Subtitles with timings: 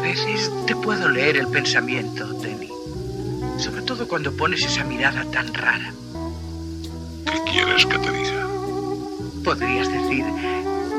[0.00, 2.68] veces te puedo leer el pensamiento, Denny.
[3.58, 5.92] Sobre todo cuando pones esa mirada tan rara.
[7.24, 8.46] ¿Qué quieres que te diga?
[9.44, 10.24] Podrías decir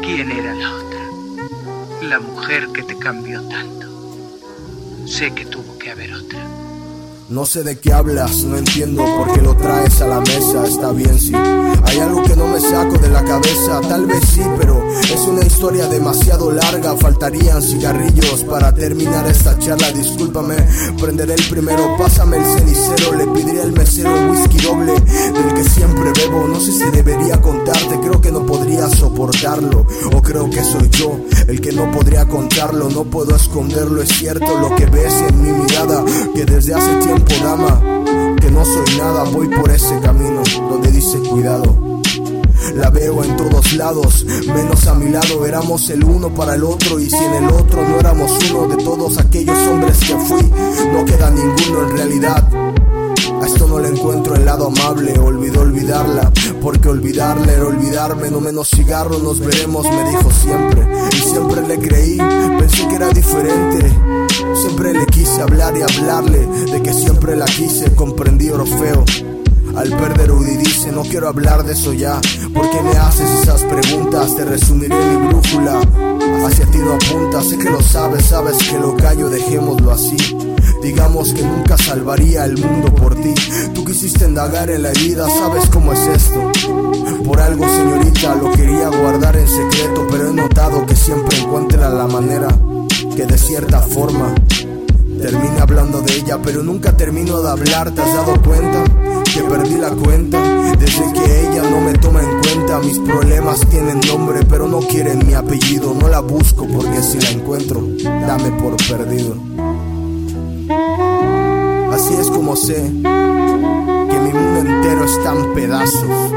[0.02, 1.00] quién era la otra.
[2.02, 3.88] La mujer que te cambió tanto.
[5.06, 6.40] Sé que tuvo que haber otra.
[7.30, 10.66] No sé de qué hablas, no entiendo por qué lo traes a la mesa.
[10.66, 11.34] Está bien, sí.
[11.90, 15.44] Hay algo que no me saco de la cabeza, tal vez sí, pero es una
[15.44, 16.96] historia demasiado larga.
[16.96, 19.92] Faltarían cigarrillos para terminar esta charla.
[19.92, 20.56] Discúlpame,
[21.00, 23.16] prenderé el primero, pásame el cenicero.
[23.16, 26.48] Le pediría al mesero un whisky doble del que siempre bebo.
[26.48, 29.88] No sé si debería contarte, creo que no podría soportarlo.
[30.14, 32.88] O creo que soy yo el que no podría contarlo.
[32.92, 37.34] No puedo esconderlo, es cierto lo que ves en mi mirada, que desde hace tiempo
[37.44, 37.82] dama,
[38.40, 42.02] que no soy nada, voy por ese camino donde dice cuidado.
[42.76, 47.00] La veo en todos lados, menos a mi lado éramos el uno para el otro
[47.00, 50.44] y si en el otro no éramos uno de todos aquellos hombres que fui,
[50.92, 52.50] no queda ninguno en realidad.
[53.42, 58.42] A esto no le encuentro el lado amable, olvidó olvidarla, porque olvidarla era olvidarme, no
[58.42, 62.18] menos cigarro, nos veremos, me dijo siempre, y siempre le creí,
[62.60, 63.90] pensé que era diferente,
[64.54, 69.06] siempre le quise hablar y hablarle, de que siempre la quise, comprendí Orfeo.
[69.80, 72.20] Al perder Udi dice, no quiero hablar de eso ya,
[72.54, 75.80] porque me haces esas preguntas, te resumiré mi brújula,
[76.46, 80.18] hacia ti no apunta, sé que lo sabes, sabes que lo callo, dejémoslo así.
[80.84, 83.34] Digamos que nunca salvaría el mundo por ti.
[83.74, 86.52] Tú quisiste indagar en la herida, sabes cómo es esto.
[87.24, 92.06] Por algo, señorita, lo quería guardar en secreto, pero he notado que siempre encuentra la
[92.06, 92.50] manera
[93.16, 94.36] que de cierta forma
[96.38, 97.92] pero nunca termino de hablar.
[97.92, 98.84] ¿Te has dado cuenta
[99.34, 100.40] que perdí la cuenta?
[100.78, 105.26] Desde que ella no me toma en cuenta, mis problemas tienen nombre, pero no quieren
[105.26, 105.96] mi apellido.
[106.00, 109.36] No la busco porque si la encuentro, dame por perdido.
[111.92, 116.32] Así es como sé que mi mundo entero está en pedazos.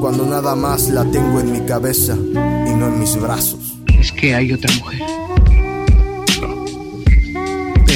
[0.00, 3.78] Cuando nada más la tengo en mi cabeza y no en mis brazos.
[3.86, 5.00] ¿Crees que hay otra mujer?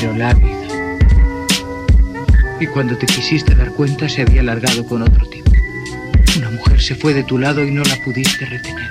[0.02, 0.60] Pero la habido.
[2.58, 5.48] Y cuando te quisiste dar cuenta se había largado con otro tipo.
[6.38, 8.90] Una mujer se fue de tu lado y no la pudiste retener.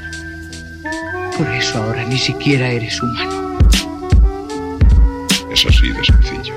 [1.38, 3.58] Por eso ahora ni siquiera eres humano.
[5.52, 6.54] es así de sencillo.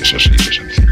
[0.00, 0.91] Es así de sencillo.